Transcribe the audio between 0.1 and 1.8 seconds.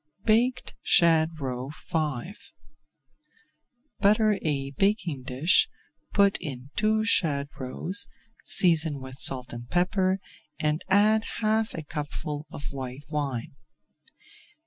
BAKED SHAD ROE